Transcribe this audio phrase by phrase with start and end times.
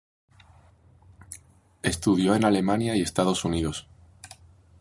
[1.83, 3.87] Estudió en Alemania y Estados Unidos.